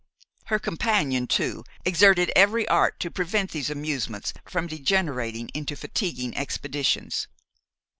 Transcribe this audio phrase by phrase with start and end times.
[0.45, 7.27] Her companion, too, exerted every art to prevent these amusements from degenerating into fatiguing expeditions.